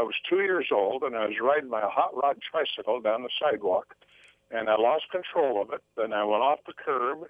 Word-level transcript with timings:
I 0.00 0.02
was 0.02 0.14
two 0.26 0.40
years 0.40 0.68
old, 0.72 1.02
and 1.02 1.14
I 1.14 1.26
was 1.26 1.36
riding 1.42 1.68
my 1.68 1.82
hot 1.82 2.16
rod 2.16 2.38
tricycle 2.40 3.02
down 3.02 3.22
the 3.22 3.28
sidewalk, 3.38 3.94
and 4.50 4.70
I 4.70 4.76
lost 4.76 5.04
control 5.12 5.60
of 5.60 5.74
it. 5.74 5.82
Then 5.94 6.14
I 6.14 6.24
went 6.24 6.42
off 6.42 6.60
the 6.66 6.72
curb, 6.72 7.28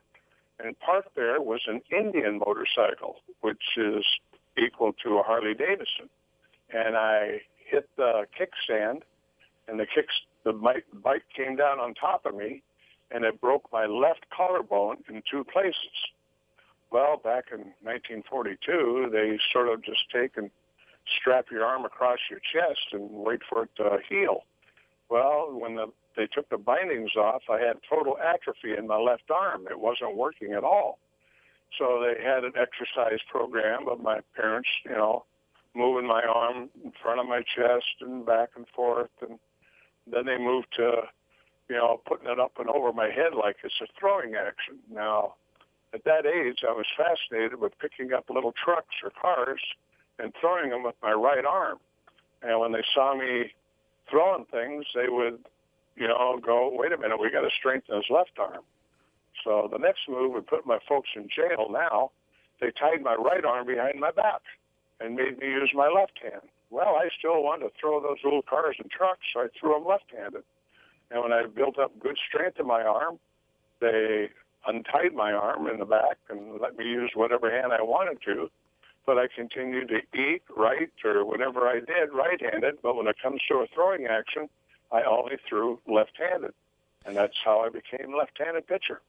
and 0.60 0.78
parked 0.78 1.16
there 1.16 1.42
was 1.42 1.62
an 1.66 1.80
Indian 1.90 2.38
motorcycle, 2.38 3.16
which 3.40 3.76
is 3.76 4.04
equal 4.56 4.92
to 5.02 5.18
a 5.18 5.22
Harley 5.24 5.54
Davidson. 5.54 6.08
And 6.72 6.96
I 6.96 7.40
hit 7.56 7.88
the 7.96 8.26
kickstand, 8.38 9.02
and 9.66 9.80
the 9.80 9.86
kicks 9.92 10.14
the 10.44 10.52
bike 10.52 11.24
came 11.36 11.56
down 11.56 11.80
on 11.80 11.94
top 11.94 12.24
of 12.24 12.36
me, 12.36 12.62
and 13.10 13.24
it 13.24 13.40
broke 13.40 13.64
my 13.72 13.86
left 13.86 14.26
collarbone 14.30 14.98
in 15.08 15.24
two 15.28 15.42
places. 15.42 15.96
Well, 16.92 17.16
back 17.16 17.46
in 17.50 17.74
1942, 17.82 19.08
they 19.10 19.40
sort 19.52 19.68
of 19.68 19.82
just 19.82 20.08
take 20.12 20.36
and 20.36 20.52
strap 21.20 21.46
your 21.50 21.64
arm 21.64 21.84
across 21.84 22.18
your 22.30 22.40
chest 22.40 22.92
and 22.92 23.08
wait 23.10 23.40
for 23.48 23.64
it 23.64 23.70
to 23.76 23.98
heal. 24.08 24.44
Well, 25.08 25.50
when 25.52 25.76
the, 25.76 25.86
they 26.16 26.26
took 26.26 26.48
the 26.48 26.58
bindings 26.58 27.16
off, 27.16 27.42
I 27.50 27.58
had 27.58 27.76
total 27.88 28.16
atrophy 28.18 28.76
in 28.76 28.86
my 28.86 28.96
left 28.96 29.30
arm. 29.30 29.66
It 29.70 29.80
wasn't 29.80 30.16
working 30.16 30.52
at 30.52 30.64
all. 30.64 30.98
So 31.78 32.02
they 32.04 32.22
had 32.22 32.44
an 32.44 32.52
exercise 32.56 33.20
program 33.30 33.88
of 33.88 34.00
my 34.00 34.20
parents, 34.36 34.68
you 34.84 34.92
know, 34.92 35.24
moving 35.74 36.06
my 36.06 36.22
arm 36.22 36.68
in 36.84 36.92
front 37.02 37.20
of 37.20 37.26
my 37.26 37.42
chest 37.42 38.00
and 38.00 38.26
back 38.26 38.50
and 38.56 38.66
forth. 38.74 39.10
And 39.20 39.38
then 40.10 40.26
they 40.26 40.38
moved 40.38 40.68
to, 40.76 41.02
you 41.68 41.76
know, 41.76 42.00
putting 42.06 42.28
it 42.28 42.40
up 42.40 42.52
and 42.58 42.68
over 42.68 42.92
my 42.92 43.08
head 43.08 43.34
like 43.34 43.56
it's 43.62 43.80
a 43.80 43.86
throwing 43.98 44.34
action. 44.34 44.78
Now, 44.92 45.34
at 45.94 46.04
that 46.04 46.26
age, 46.26 46.58
I 46.68 46.72
was 46.72 46.86
fascinated 46.96 47.60
with 47.60 47.78
picking 47.78 48.12
up 48.12 48.30
little 48.30 48.52
trucks 48.52 48.96
or 49.02 49.10
cars 49.10 49.60
and 50.20 50.32
throwing 50.40 50.70
them 50.70 50.82
with 50.82 50.94
my 51.02 51.12
right 51.12 51.44
arm. 51.44 51.78
And 52.42 52.60
when 52.60 52.72
they 52.72 52.84
saw 52.94 53.16
me 53.16 53.52
throwing 54.10 54.44
things, 54.46 54.84
they 54.94 55.08
would, 55.08 55.38
you 55.96 56.08
know, 56.08 56.40
go, 56.44 56.70
wait 56.72 56.92
a 56.92 56.98
minute, 56.98 57.20
we 57.20 57.30
got 57.30 57.42
to 57.42 57.50
strengthen 57.58 57.96
his 57.96 58.06
left 58.10 58.38
arm. 58.38 58.62
So 59.44 59.68
the 59.70 59.78
next 59.78 60.00
move 60.08 60.32
would 60.32 60.46
put 60.46 60.66
my 60.66 60.78
folks 60.88 61.08
in 61.16 61.28
jail 61.34 61.68
now. 61.70 62.10
They 62.60 62.70
tied 62.70 63.02
my 63.02 63.14
right 63.14 63.44
arm 63.44 63.66
behind 63.66 63.98
my 64.00 64.10
back 64.10 64.42
and 65.00 65.14
made 65.14 65.38
me 65.38 65.46
use 65.46 65.70
my 65.74 65.88
left 65.88 66.18
hand. 66.22 66.42
Well, 66.70 66.96
I 66.96 67.08
still 67.18 67.42
wanted 67.42 67.64
to 67.64 67.70
throw 67.80 68.00
those 68.00 68.18
little 68.22 68.42
cars 68.42 68.76
and 68.78 68.90
trucks, 68.90 69.26
so 69.32 69.40
I 69.40 69.46
threw 69.58 69.74
them 69.74 69.86
left-handed. 69.86 70.42
And 71.10 71.22
when 71.22 71.32
I 71.32 71.46
built 71.46 71.78
up 71.78 71.98
good 71.98 72.16
strength 72.28 72.60
in 72.60 72.66
my 72.66 72.82
arm, 72.82 73.18
they 73.80 74.28
untied 74.66 75.14
my 75.14 75.32
arm 75.32 75.66
in 75.66 75.78
the 75.78 75.84
back 75.84 76.18
and 76.28 76.60
let 76.60 76.76
me 76.76 76.84
use 76.84 77.10
whatever 77.14 77.50
hand 77.50 77.72
I 77.72 77.82
wanted 77.82 78.18
to. 78.26 78.50
But 79.10 79.18
I 79.18 79.26
continued 79.26 79.88
to 79.88 80.02
eat 80.16 80.42
right 80.56 80.92
or 81.04 81.24
whatever 81.24 81.66
I 81.66 81.80
did 81.80 82.12
right-handed. 82.14 82.76
But 82.80 82.94
when 82.94 83.08
it 83.08 83.16
comes 83.20 83.40
to 83.48 83.56
a 83.56 83.66
throwing 83.74 84.06
action, 84.06 84.48
I 84.92 85.02
only 85.02 85.36
threw 85.48 85.80
left-handed. 85.88 86.52
And 87.04 87.16
that's 87.16 87.34
how 87.44 87.58
I 87.58 87.70
became 87.70 88.16
left-handed 88.16 88.68
pitcher. 88.68 89.00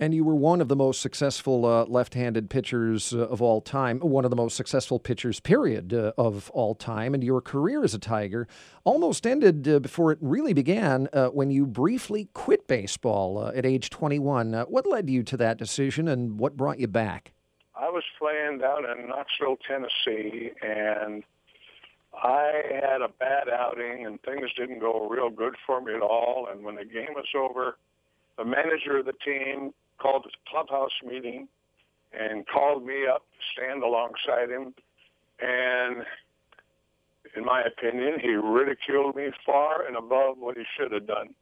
And 0.00 0.14
you 0.14 0.24
were 0.24 0.34
one 0.34 0.62
of 0.62 0.68
the 0.68 0.74
most 0.74 1.02
successful 1.02 1.66
uh, 1.66 1.84
left 1.84 2.14
handed 2.14 2.48
pitchers 2.48 3.12
uh, 3.12 3.28
of 3.28 3.42
all 3.42 3.60
time, 3.60 4.00
one 4.00 4.24
of 4.24 4.30
the 4.30 4.36
most 4.36 4.56
successful 4.56 4.98
pitchers, 4.98 5.38
period, 5.38 5.92
uh, 5.92 6.12
of 6.16 6.48
all 6.54 6.74
time. 6.74 7.12
And 7.12 7.22
your 7.22 7.42
career 7.42 7.84
as 7.84 7.92
a 7.92 7.98
Tiger 7.98 8.48
almost 8.84 9.26
ended 9.26 9.68
uh, 9.68 9.80
before 9.80 10.12
it 10.12 10.18
really 10.22 10.54
began 10.54 11.10
uh, 11.12 11.26
when 11.28 11.50
you 11.50 11.66
briefly 11.66 12.30
quit 12.32 12.66
baseball 12.66 13.36
uh, 13.36 13.52
at 13.54 13.66
age 13.66 13.90
21. 13.90 14.54
what 14.68 14.86
led 14.86 15.10
you 15.10 15.22
to 15.24 15.36
that 15.36 15.58
decision 15.58 16.08
and 16.08 16.38
what 16.38 16.56
brought 16.56 16.78
you 16.78 16.88
back? 16.88 17.34
Was 17.92 18.04
playing 18.18 18.58
down 18.58 18.84
in 18.88 19.08
Knoxville, 19.08 19.58
Tennessee, 19.68 20.50
and 20.62 21.22
I 22.14 22.62
had 22.72 23.02
a 23.02 23.08
bad 23.08 23.50
outing, 23.50 24.06
and 24.06 24.18
things 24.22 24.50
didn't 24.56 24.78
go 24.78 25.06
real 25.10 25.28
good 25.28 25.54
for 25.66 25.80
me 25.82 25.94
at 25.94 26.00
all. 26.00 26.48
And 26.50 26.64
when 26.64 26.76
the 26.76 26.86
game 26.86 27.12
was 27.14 27.26
over, 27.36 27.76
the 28.38 28.46
manager 28.46 28.98
of 28.98 29.04
the 29.04 29.12
team 29.24 29.74
called 29.98 30.26
a 30.26 30.50
clubhouse 30.50 30.90
meeting 31.06 31.48
and 32.18 32.46
called 32.48 32.84
me 32.84 33.06
up 33.06 33.24
to 33.32 33.38
stand 33.52 33.82
alongside 33.82 34.48
him. 34.48 34.74
And 35.40 36.06
in 37.36 37.44
my 37.44 37.62
opinion, 37.62 38.20
he 38.20 38.30
ridiculed 38.30 39.16
me 39.16 39.30
far 39.44 39.86
and 39.86 39.96
above 39.96 40.38
what 40.38 40.56
he 40.56 40.64
should 40.76 40.92
have 40.92 41.06
done. 41.06 41.34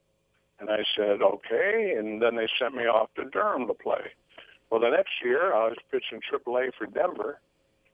And 0.59 0.69
I 0.69 0.85
said, 0.97 1.23
okay. 1.23 1.95
And 1.97 2.21
then 2.21 2.35
they 2.35 2.49
sent 2.59 2.75
me 2.75 2.85
off 2.85 3.09
to 3.15 3.25
Durham 3.31 3.69
to 3.69 3.75
play. 3.75 4.13
Well, 4.71 4.81
the 4.81 4.91
next 4.91 5.13
year 5.25 5.53
I 5.53 5.69
was 5.69 5.77
pitching 5.91 6.21
AAA 6.31 6.71
for 6.79 6.87
Denver, 6.87 7.41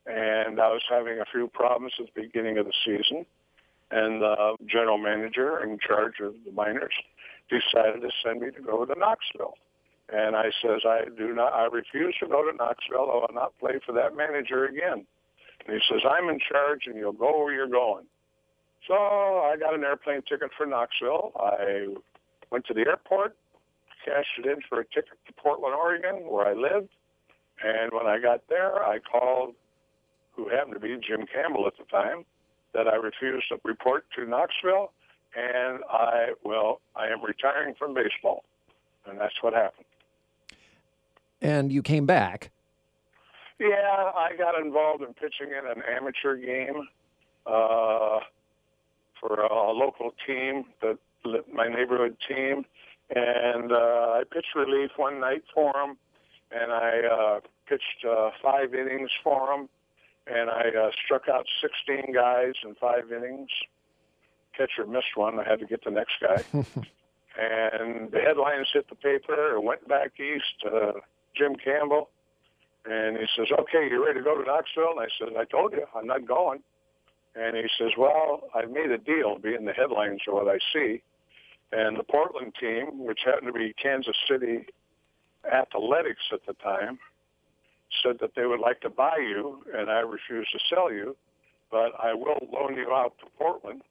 and 0.07 0.61
I 0.61 0.69
was 0.69 0.83
having 0.89 1.19
a 1.21 1.25
few 1.33 1.49
problems 1.49 1.95
at 1.99 2.07
the 2.15 2.23
beginning 2.23 2.59
of 2.59 2.67
the 2.67 2.73
season. 2.85 3.27
And 3.91 4.21
the 4.21 4.57
general 4.67 4.99
manager 4.99 5.63
in 5.63 5.79
charge 5.79 6.15
of 6.21 6.35
the 6.45 6.53
minors 6.53 6.93
decided 7.49 8.03
to 8.03 8.11
send 8.25 8.41
me 8.41 8.51
to 8.51 8.61
go 8.61 8.85
to 8.85 8.95
Knoxville. 8.99 9.55
And 10.13 10.37
I 10.37 10.51
says, 10.63 10.83
I 10.85 11.05
do 11.17 11.33
not, 11.33 11.53
I 11.53 11.67
refuse 11.67 12.15
to 12.21 12.27
go 12.27 12.49
to 12.49 12.57
Knoxville. 12.57 13.11
I 13.11 13.15
will 13.15 13.31
not 13.33 13.59
play 13.59 13.79
for 13.85 13.93
that 13.93 14.17
manager 14.17 14.67
again. 14.67 15.07
And 15.67 15.75
he 15.75 15.81
says, 15.89 16.03
I'm 16.09 16.29
in 16.29 16.39
charge 16.41 16.83
and 16.87 16.97
you'll 16.97 17.13
go 17.13 17.39
where 17.39 17.55
you're 17.55 17.69
going. 17.69 18.05
So 18.87 18.95
I 18.95 19.57
got 19.59 19.75
an 19.75 19.83
airplane 19.83 20.23
ticket 20.29 20.51
for 20.57 20.67
Knoxville. 20.67 21.33
I 21.37 21.95
went 22.51 22.67
to 22.67 22.75
the 22.75 22.87
airport, 22.87 23.37
cashed 24.06 24.39
it 24.39 24.47
in 24.47 24.59
for 24.69 24.81
a 24.81 24.84
ticket 24.84 25.19
to 25.27 25.33
Portland, 25.33 25.75
Oregon, 25.75 26.31
where 26.31 26.47
I 26.47 26.55
lived. 26.55 26.91
And 27.62 27.93
when 27.93 28.06
I 28.06 28.19
got 28.19 28.43
there, 28.49 28.84
I 28.84 28.99
called 28.99 29.55
who 30.33 30.49
happened 30.49 30.75
to 30.75 30.81
be 30.81 30.97
Jim 30.97 31.27
Campbell 31.33 31.67
at 31.67 31.72
the 31.78 31.84
time, 31.84 32.25
that 32.75 32.87
I 32.87 32.97
refused 32.97 33.49
to 33.49 33.59
report 33.65 34.05
to 34.16 34.27
Knoxville 34.27 34.93
and 35.37 35.81
I 35.91 36.31
well, 36.43 36.81
I 36.95 37.09
am 37.09 37.22
retiring 37.22 37.75
from 37.78 37.95
baseball, 37.95 38.45
and 39.06 39.21
that's 39.21 39.34
what 39.43 39.53
happened. 39.53 39.87
And 41.43 41.71
you 41.71 41.83
came 41.83 42.06
back. 42.06 42.50
Yeah, 43.59 44.12
I 44.15 44.31
got 44.37 44.59
involved 44.61 45.03
in 45.03 45.12
pitching 45.15 45.49
in 45.49 45.71
an 45.71 45.83
amateur 45.89 46.37
game 46.37 46.89
uh, 47.47 48.21
for 49.21 49.41
a 49.41 49.72
local 49.72 50.15
team, 50.27 50.65
the 50.81 50.99
my 51.53 51.69
neighborhood 51.69 52.16
team, 52.27 52.65
and 53.15 53.72
uh, 53.72 54.19
I 54.19 54.22
pitched 54.31 54.55
relief 54.55 54.91
one 54.97 55.21
night 55.21 55.44
for 55.55 55.72
them, 55.72 55.97
and 56.50 56.72
I 56.72 57.00
uh, 57.06 57.41
pitched 57.69 58.05
uh, 58.09 58.31
five 58.43 58.75
innings 58.75 59.11
for 59.22 59.47
them, 59.47 59.69
and 60.27 60.50
I 60.50 60.71
uh, 60.77 60.91
struck 61.05 61.28
out 61.28 61.47
16 61.62 62.12
guys 62.12 62.55
in 62.65 62.75
five 62.75 63.12
innings 63.12 63.50
catcher 64.56 64.87
missed 64.87 65.16
one. 65.16 65.39
I 65.39 65.49
had 65.49 65.61
to 65.61 65.66
get 65.66 65.84
the 65.84 65.91
next 65.91 66.15
guy. 66.21 66.43
and 66.53 68.11
the 68.11 68.21
headlines 68.21 68.69
hit 68.72 68.89
the 68.89 68.97
paper. 68.97 69.61
Went 69.61 69.87
back 69.89 70.19
east 70.19 70.61
to 70.62 70.95
Jim 71.37 71.56
Campbell, 71.56 72.09
and 72.84 73.16
he 73.16 73.27
says, 73.37 73.49
"Okay, 73.53 73.89
you 73.91 74.05
ready 74.05 74.21
to 74.21 74.25
go 74.25 74.37
to 74.37 74.45
Knoxville?" 74.45 74.99
And 74.99 75.00
I 75.00 75.09
said, 75.19 75.37
"I 75.37 75.45
told 75.45 75.72
you, 75.72 75.87
I'm 75.95 76.06
not 76.06 76.27
going." 76.27 76.62
And 77.34 77.56
he 77.56 77.69
says, 77.78 77.93
"Well, 77.99 78.49
I've 78.55 78.71
made 78.71 78.91
a 78.91 78.99
deal. 78.99 79.39
Be 79.39 79.55
in 79.55 79.66
the 79.66 79.72
headlines 79.72 80.22
or 80.27 80.34
what 80.45 80.49
I 80.49 80.59
see." 80.72 81.03
And 81.72 81.99
the 81.99 82.04
Portland 82.04 82.54
team, 82.60 83.04
which 83.04 83.21
happened 83.25 83.49
to 83.49 83.53
be 83.53 83.75
Kansas 83.81 84.16
City 84.28 84.66
Athletics 85.50 86.22
at 86.32 86.41
the 86.47 86.54
time, 86.54 86.99
said 88.03 88.16
that 88.21 88.32
they 88.37 88.47
would 88.47 88.60
like 88.60 88.81
to 88.81 88.91
buy 88.91 89.16
you, 89.19 89.62
and 89.75 89.91
I 89.91 90.00
refuse 90.00 90.49
to 90.53 90.59
sell 90.75 90.93
you, 90.93 91.16
but 91.71 91.93
I 91.99 92.15
will 92.15 92.38
loan 92.53 92.77
you 92.77 92.93
out 92.93 93.15
to 93.21 93.27
Portland 93.38 93.82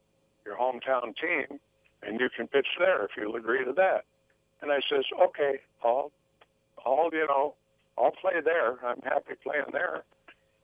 your 0.46 0.56
hometown 0.58 1.16
team, 1.18 1.60
and 2.04 2.20
you 2.20 2.30
can 2.36 2.48
pitch 2.48 2.68
there 2.78 3.04
if 3.04 3.12
you'll 3.18 3.36
agree 3.36 3.66
to 3.66 3.74
that. 3.74 4.06
And 4.62 4.72
I 4.72 4.80
says, 4.90 5.04
okay, 5.28 5.60
I'll, 5.84 6.12
I'll, 6.86 7.10
you 7.12 7.26
know, 7.28 7.56
I'll 7.98 8.12
play 8.12 8.42
there. 8.44 8.78
I'm 8.86 9.02
happy 9.04 9.34
playing 9.44 9.72
there. 9.72 10.04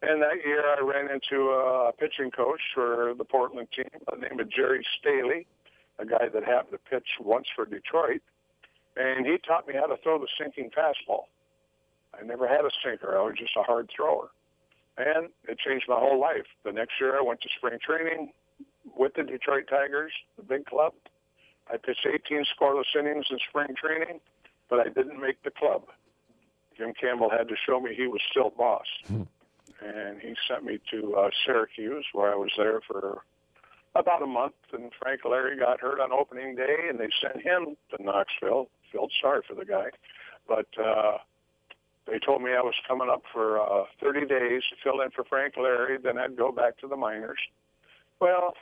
And 0.01 0.21
that 0.21 0.45
year 0.45 0.63
I 0.65 0.81
ran 0.81 1.11
into 1.11 1.49
a 1.49 1.91
pitching 1.93 2.31
coach 2.31 2.61
for 2.73 3.13
the 3.17 3.23
Portland 3.23 3.67
team 3.75 3.89
by 4.05 4.17
the 4.17 4.27
name 4.27 4.39
of 4.39 4.49
Gerry 4.49 4.85
Staley, 4.99 5.45
guy 6.11 6.27
that 6.27 6.43
happened 6.43 6.77
to 6.77 6.89
pitch 6.89 7.07
once 7.19 7.47
for 7.55 7.65
Detroit. 7.65 8.21
And 8.97 9.25
he 9.25 9.37
taught 9.37 9.67
me 9.67 9.73
how 9.73 9.87
to 9.87 9.95
throw 10.03 10.19
the 10.19 10.27
sinking 10.39 10.69
fastball. 10.77 11.31
I 12.13 12.25
never 12.25 12.47
had 12.47 12.65
a 12.65 12.71
sinker. 12.83 13.17
I 13.17 13.23
was 13.23 13.35
just 13.37 13.55
a 13.55 13.63
hard 13.63 13.89
thrower. 13.95 14.29
And 14.97 15.29
it 15.47 15.57
changed 15.59 15.85
my 15.87 15.95
whole 15.95 16.19
life. 16.19 16.45
The 16.65 16.73
next 16.73 16.99
year 16.99 17.17
I 17.17 17.21
went 17.21 17.39
to 17.41 17.49
spring 17.57 17.79
training, 17.81 18.33
with 18.95 19.13
the 19.15 19.23
Detroit 19.23 19.65
Tigers, 19.69 20.11
the 20.37 20.43
big 20.43 20.65
club. 20.65 20.93
I 21.71 21.77
pitched 21.77 22.05
18 22.05 22.45
scoreless 22.59 22.95
innings 22.97 23.27
in 23.29 23.37
spring 23.49 23.75
training, 23.75 24.19
but 24.69 24.79
I 24.79 24.89
didn't 24.89 25.21
make 25.21 25.41
the 25.43 25.51
club. 25.51 25.83
Jim 26.77 26.93
Campbell 26.99 27.29
had 27.29 27.47
to 27.47 27.55
show 27.65 27.79
me 27.79 27.93
he 27.95 28.07
was 28.07 28.21
still 28.29 28.49
boss. 28.49 28.87
Hmm. 29.07 29.23
And 29.83 30.19
he 30.21 30.35
sent 30.47 30.63
me 30.63 30.79
to 30.91 31.15
uh, 31.15 31.29
Syracuse, 31.45 32.05
where 32.13 32.31
I 32.31 32.35
was 32.35 32.51
there 32.57 32.81
for 32.87 33.23
about 33.95 34.21
a 34.21 34.27
month. 34.27 34.53
And 34.73 34.91
Frank 34.99 35.21
Lary 35.25 35.57
got 35.57 35.79
hurt 35.79 35.99
on 35.99 36.11
opening 36.11 36.55
day, 36.55 36.87
and 36.89 36.99
they 36.99 37.09
sent 37.21 37.41
him 37.43 37.75
to 37.91 38.03
Knoxville. 38.03 38.69
Felt 38.91 39.11
sorry 39.21 39.41
for 39.47 39.55
the 39.55 39.65
guy. 39.65 39.89
But 40.47 40.67
uh, 40.81 41.17
they 42.07 42.19
told 42.19 42.41
me 42.41 42.51
I 42.51 42.61
was 42.61 42.75
coming 42.87 43.09
up 43.09 43.23
for 43.31 43.59
uh, 43.59 43.85
30 44.01 44.21
days 44.27 44.63
to 44.69 44.75
fill 44.83 45.01
in 45.01 45.11
for 45.11 45.23
Frank 45.23 45.55
Lary. 45.57 45.97
Then 45.97 46.17
I'd 46.17 46.35
go 46.35 46.51
back 46.51 46.77
to 46.79 46.87
the 46.87 46.97
minors. 46.97 47.39
Well, 48.19 48.53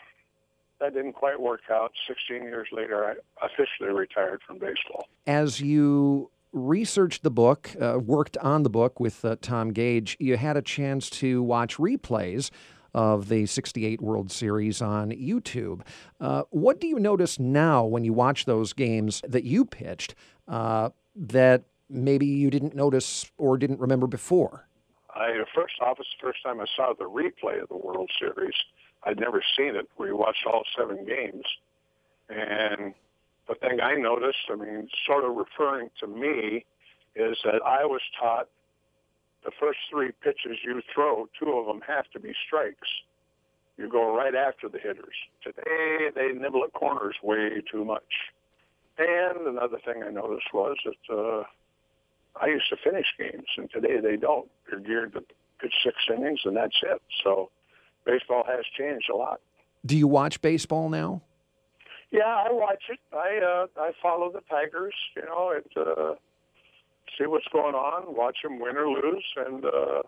that 0.79 0.93
didn't 0.93 1.13
quite 1.13 1.39
work 1.39 1.61
out. 1.69 1.91
16 2.07 2.43
years 2.43 2.67
later, 2.71 3.05
I 3.05 3.45
officially 3.45 3.89
retired 3.89 4.41
from 4.45 4.59
baseball. 4.59 5.07
As 5.27 5.59
you 5.59 6.31
researched 6.53 7.23
the 7.23 7.31
book, 7.31 7.71
uh, 7.79 7.99
worked 7.99 8.37
on 8.37 8.63
the 8.63 8.69
book 8.69 8.99
with 8.99 9.23
uh, 9.23 9.35
Tom 9.41 9.71
Gage, 9.71 10.15
you 10.19 10.37
had 10.37 10.57
a 10.57 10.61
chance 10.61 11.09
to 11.11 11.43
watch 11.43 11.77
replays 11.77 12.49
of 12.93 13.29
the 13.29 13.45
68 13.45 14.01
World 14.01 14.31
Series 14.31 14.81
on 14.81 15.11
YouTube. 15.11 15.81
Uh, 16.19 16.43
what 16.49 16.79
do 16.79 16.87
you 16.87 16.99
notice 16.99 17.39
now 17.39 17.85
when 17.85 18.03
you 18.03 18.13
watch 18.13 18.45
those 18.45 18.73
games 18.73 19.21
that 19.27 19.43
you 19.43 19.65
pitched 19.65 20.15
uh, 20.47 20.89
that 21.15 21.63
maybe 21.89 22.25
you 22.25 22.49
didn't 22.49 22.75
notice 22.75 23.31
or 23.37 23.57
didn't 23.57 23.79
remember 23.79 24.07
before? 24.07 24.67
I 25.15 25.43
first 25.53 25.73
off, 25.81 25.97
it's 25.99 26.09
the 26.19 26.27
first 26.27 26.43
time 26.43 26.59
I 26.61 26.65
saw 26.75 26.93
the 26.97 27.05
replay 27.05 27.61
of 27.61 27.69
the 27.69 27.77
World 27.77 28.09
Series. 28.19 28.53
I'd 29.03 29.19
never 29.19 29.41
seen 29.57 29.75
it. 29.75 29.89
We 29.97 30.11
watched 30.13 30.45
all 30.45 30.63
seven 30.77 31.05
games, 31.05 31.45
and 32.29 32.93
the 33.47 33.55
thing 33.55 33.79
I 33.81 33.95
noticed, 33.95 34.37
I 34.51 34.55
mean, 34.55 34.87
sort 35.05 35.23
of 35.23 35.35
referring 35.35 35.89
to 36.01 36.07
me, 36.07 36.65
is 37.15 37.37
that 37.43 37.61
I 37.65 37.85
was 37.85 38.01
taught 38.19 38.47
the 39.43 39.51
first 39.59 39.79
three 39.89 40.11
pitches 40.23 40.57
you 40.63 40.81
throw, 40.93 41.27
two 41.39 41.51
of 41.51 41.65
them 41.65 41.81
have 41.87 42.05
to 42.11 42.19
be 42.19 42.33
strikes. 42.45 42.87
You 43.77 43.89
go 43.89 44.15
right 44.15 44.35
after 44.35 44.67
the 44.67 44.77
hitters. 44.77 45.15
Today 45.41 46.09
they 46.13 46.33
nibble 46.33 46.63
at 46.65 46.73
corners 46.73 47.15
way 47.23 47.61
too 47.71 47.85
much. 47.85 48.33
And 48.97 49.47
another 49.47 49.79
thing 49.85 50.03
I 50.03 50.11
noticed 50.11 50.53
was 50.53 50.75
that 50.83 51.15
uh, 51.15 51.43
I 52.41 52.47
used 52.47 52.69
to 52.69 52.77
finish 52.83 53.05
games, 53.17 53.47
and 53.57 53.69
today 53.71 54.01
they 54.01 54.17
don't. 54.17 54.49
They're 54.69 54.81
geared 54.81 55.13
to 55.13 55.21
pitch 55.61 55.73
six 55.83 55.95
innings, 56.13 56.41
and 56.43 56.57
that's 56.57 56.75
it. 56.83 57.01
So 57.23 57.49
baseball 58.05 58.43
has 58.45 58.65
changed 58.77 59.09
a 59.09 59.15
lot. 59.15 59.39
Do 59.85 59.95
you 59.95 60.07
watch 60.07 60.41
baseball 60.41 60.89
now? 60.89 61.21
Yeah, 62.11 62.23
I 62.25 62.51
watch 62.51 62.83
it. 62.89 62.99
I 63.13 63.37
uh, 63.37 63.81
I 63.81 63.91
follow 64.01 64.31
the 64.31 64.41
Tigers. 64.49 64.95
You 65.15 65.23
know, 65.23 65.51
it 65.51 65.71
uh, 65.77 66.15
see 67.19 67.27
what's 67.27 67.47
going 67.51 67.75
on, 67.75 68.15
watch 68.15 68.37
them 68.43 68.59
win 68.59 68.77
or 68.77 68.87
lose, 68.87 69.25
and 69.45 69.65
uh, 69.65 70.01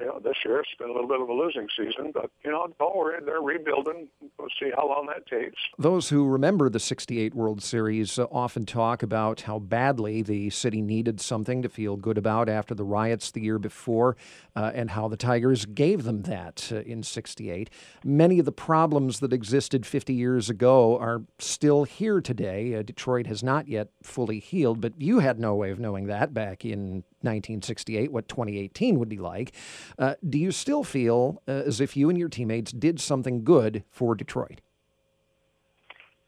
you 0.00 0.06
know, 0.06 0.20
this 0.22 0.36
year 0.44 0.60
it's 0.60 0.68
been 0.78 0.90
a 0.90 0.92
little 0.92 1.08
bit 1.08 1.20
of 1.20 1.28
a 1.28 1.32
losing 1.32 1.68
season, 1.76 2.12
but 2.12 2.30
you 2.44 2.50
know, 2.50 2.66
don't 2.78 2.96
worry, 2.96 3.18
they're 3.24 3.40
rebuilding. 3.40 4.08
We'll 4.38 4.48
see 4.60 4.70
how 4.74 4.88
long 4.88 5.06
that 5.06 5.26
takes. 5.26 5.58
Those 5.78 6.08
who 6.08 6.26
remember 6.26 6.68
the 6.68 6.80
68 6.80 7.34
World 7.34 7.62
Series 7.62 8.18
uh, 8.18 8.26
often 8.30 8.66
talk 8.66 9.02
about 9.02 9.42
how 9.42 9.58
badly 9.58 10.22
the 10.22 10.50
city 10.50 10.82
needed 10.82 11.20
something 11.20 11.62
to 11.62 11.68
feel 11.68 11.96
good 11.96 12.18
about 12.18 12.48
after 12.48 12.74
the 12.74 12.84
riots 12.84 13.30
the 13.30 13.40
year 13.40 13.58
before, 13.58 14.16
uh, 14.54 14.72
and 14.74 14.90
how 14.90 15.08
the 15.08 15.16
Tigers 15.16 15.64
gave 15.64 16.04
them 16.04 16.22
that 16.22 16.70
uh, 16.72 16.80
in 16.80 17.02
68. 17.02 17.70
Many 18.04 18.38
of 18.38 18.44
the 18.44 18.52
problems 18.52 19.20
that 19.20 19.32
existed 19.32 19.86
50 19.86 20.12
years 20.12 20.50
ago 20.50 20.98
are 20.98 21.22
still 21.38 21.84
here 21.84 22.20
today. 22.20 22.74
Uh, 22.74 22.82
Detroit 22.82 23.26
has 23.26 23.42
not 23.42 23.68
yet 23.68 23.88
fully 24.02 24.40
healed, 24.40 24.80
but 24.80 25.00
you 25.00 25.20
had 25.20 25.38
no 25.38 25.54
way 25.54 25.70
of 25.70 25.78
knowing 25.78 26.06
that 26.06 26.34
back 26.34 26.64
in 26.64 27.04
1968, 27.26 28.12
what 28.12 28.28
2018 28.28 28.98
would 28.98 29.08
be 29.08 29.18
like. 29.18 29.52
Uh, 29.98 30.14
do 30.28 30.38
you 30.38 30.50
still 30.50 30.84
feel 30.84 31.42
uh, 31.48 31.62
as 31.66 31.80
if 31.80 31.96
you 31.96 32.08
and 32.08 32.18
your 32.18 32.28
teammates 32.28 32.72
did 32.72 33.00
something 33.00 33.44
good 33.44 33.84
for 33.90 34.14
Detroit? 34.14 34.60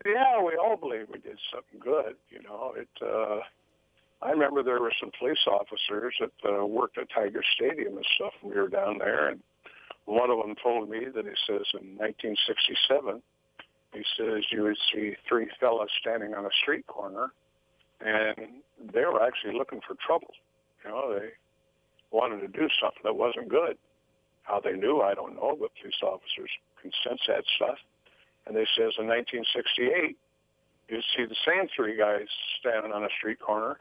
Yeah, 0.04 0.42
we 0.42 0.56
all 0.56 0.76
believe 0.76 1.06
we 1.12 1.18
did 1.18 1.38
something 1.52 1.80
good. 1.80 2.16
You 2.30 2.42
know, 2.42 2.74
it. 2.76 2.88
Uh, 3.02 3.40
I 4.20 4.30
remember 4.30 4.62
there 4.62 4.80
were 4.80 4.92
some 5.00 5.10
police 5.18 5.46
officers 5.46 6.14
that 6.20 6.32
uh, 6.48 6.66
worked 6.66 6.98
at 6.98 7.08
Tiger 7.14 7.42
Stadium 7.54 7.96
and 7.96 8.06
stuff. 8.16 8.32
We 8.42 8.54
were 8.54 8.68
down 8.68 8.98
there, 8.98 9.28
and 9.28 9.40
one 10.06 10.30
of 10.30 10.38
them 10.38 10.54
told 10.62 10.88
me 10.88 11.04
that 11.14 11.24
he 11.24 11.34
says 11.46 11.66
in 11.74 11.96
1967, 11.98 13.22
he 13.92 14.02
says 14.16 14.44
you 14.50 14.62
would 14.62 14.76
see 14.92 15.14
three 15.28 15.48
fellas 15.60 15.90
standing 16.00 16.34
on 16.34 16.44
a 16.44 16.50
street 16.62 16.86
corner, 16.86 17.32
and 18.00 18.62
they 18.92 19.04
were 19.04 19.22
actually 19.22 19.54
looking 19.56 19.80
for 19.86 19.94
trouble. 20.04 20.34
You 20.84 20.90
know, 20.90 21.18
they 21.18 21.28
wanted 22.10 22.40
to 22.40 22.48
do 22.48 22.68
something 22.80 23.02
that 23.04 23.16
wasn't 23.16 23.48
good. 23.48 23.76
How 24.42 24.60
they 24.60 24.72
knew, 24.72 25.00
I 25.00 25.14
don't 25.14 25.36
know, 25.36 25.56
but 25.60 25.70
police 25.80 26.00
officers 26.02 26.50
can 26.80 26.90
sense 27.04 27.20
that 27.28 27.44
stuff. 27.56 27.78
And 28.46 28.56
they 28.56 28.66
says 28.76 28.96
in 28.98 29.06
1968, 29.06 30.16
you 30.88 31.00
see 31.14 31.26
the 31.26 31.36
same 31.46 31.68
three 31.76 31.98
guys 31.98 32.26
standing 32.60 32.92
on 32.92 33.04
a 33.04 33.12
street 33.18 33.40
corner, 33.40 33.78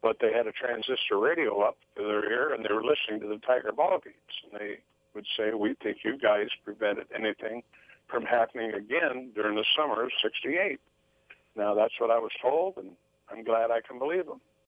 but 0.00 0.18
they 0.20 0.32
had 0.32 0.46
a 0.46 0.52
transistor 0.52 1.18
radio 1.18 1.60
up 1.60 1.76
to 1.96 2.02
their 2.02 2.30
ear 2.30 2.54
and 2.54 2.64
they 2.64 2.72
were 2.72 2.84
listening 2.84 3.20
to 3.20 3.26
the 3.26 3.42
Tiger 3.44 3.72
ball 3.72 3.98
games. 4.02 4.36
And 4.44 4.60
they 4.60 4.78
would 5.14 5.26
say, 5.36 5.52
we 5.54 5.74
think 5.82 5.98
you 6.04 6.16
guys 6.16 6.46
prevented 6.64 7.06
anything 7.12 7.62
from 8.08 8.24
happening 8.24 8.72
again 8.72 9.32
during 9.34 9.56
the 9.56 9.64
summer 9.76 10.04
of 10.04 10.10
68. 10.22 10.78
Now, 11.56 11.74
that's 11.74 11.94
what 11.98 12.10
I 12.10 12.18
was 12.18 12.30
told, 12.40 12.76
and 12.76 12.90
I'm 13.30 13.44
glad 13.44 13.70
I 13.70 13.80
can 13.80 13.98
believe 13.98 14.26
them. 14.26 14.40